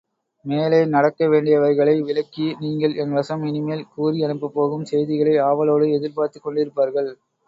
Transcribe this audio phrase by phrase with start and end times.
[0.45, 7.11] மேலே நடக்க வேண்டியவைகளை விளக்கி, நீங்கள் என் வசம் இனிமேல் கூறி அனுப்பப்போகும் செய்திகளை ஆவலோடு எதிர்பார்த்துக் கொண்டிருப்பார்கள்.